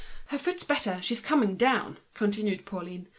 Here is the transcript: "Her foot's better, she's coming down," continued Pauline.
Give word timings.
"Her 0.29 0.39
foot's 0.39 0.63
better, 0.63 0.99
she's 1.03 1.19
coming 1.19 1.55
down," 1.55 1.97
continued 2.15 2.65
Pauline. 2.65 3.07